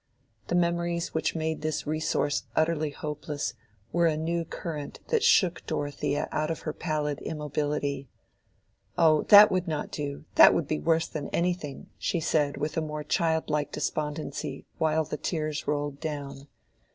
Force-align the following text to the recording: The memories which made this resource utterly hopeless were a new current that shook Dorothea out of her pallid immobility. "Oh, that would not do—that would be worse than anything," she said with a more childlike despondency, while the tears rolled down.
The 0.47 0.55
memories 0.55 1.13
which 1.13 1.35
made 1.35 1.61
this 1.61 1.85
resource 1.85 2.45
utterly 2.55 2.89
hopeless 2.89 3.53
were 3.91 4.07
a 4.07 4.17
new 4.17 4.43
current 4.45 4.99
that 5.09 5.21
shook 5.21 5.63
Dorothea 5.67 6.27
out 6.31 6.49
of 6.49 6.61
her 6.61 6.73
pallid 6.73 7.19
immobility. 7.21 8.09
"Oh, 8.97 9.21
that 9.29 9.51
would 9.51 9.67
not 9.67 9.91
do—that 9.91 10.55
would 10.55 10.67
be 10.67 10.79
worse 10.79 11.07
than 11.07 11.29
anything," 11.29 11.85
she 11.99 12.19
said 12.19 12.57
with 12.57 12.77
a 12.77 12.81
more 12.81 13.03
childlike 13.03 13.71
despondency, 13.71 14.65
while 14.79 15.03
the 15.03 15.17
tears 15.17 15.67
rolled 15.67 15.99
down. 15.99 16.47